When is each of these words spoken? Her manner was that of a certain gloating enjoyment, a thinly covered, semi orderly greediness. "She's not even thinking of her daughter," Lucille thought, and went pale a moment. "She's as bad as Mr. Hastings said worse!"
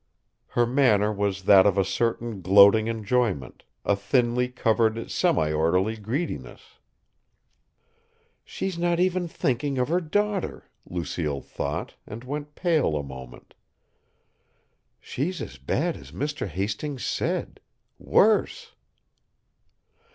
Her 0.47 0.65
manner 0.65 1.13
was 1.13 1.43
that 1.43 1.67
of 1.67 1.77
a 1.77 1.85
certain 1.85 2.41
gloating 2.41 2.87
enjoyment, 2.87 3.63
a 3.85 3.95
thinly 3.95 4.47
covered, 4.49 5.11
semi 5.11 5.51
orderly 5.51 5.95
greediness. 5.95 6.79
"She's 8.43 8.79
not 8.79 8.99
even 8.99 9.27
thinking 9.27 9.77
of 9.77 9.89
her 9.89 10.01
daughter," 10.01 10.63
Lucille 10.89 11.41
thought, 11.41 11.93
and 12.07 12.23
went 12.23 12.55
pale 12.55 12.95
a 12.97 13.03
moment. 13.03 13.53
"She's 14.99 15.39
as 15.39 15.59
bad 15.59 15.95
as 15.95 16.11
Mr. 16.11 16.47
Hastings 16.47 17.05
said 17.05 17.59
worse!" 17.99 18.73